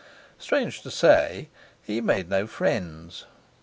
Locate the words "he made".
1.83-2.27